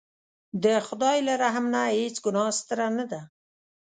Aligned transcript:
د 0.63 0.65
خدای 0.87 1.17
له 1.27 1.33
رحم 1.43 1.65
نه 1.73 1.83
هېڅ 1.99 2.15
ګناه 2.25 2.51
ستره 2.59 2.87
نه 2.97 3.05
ده. 3.11 3.21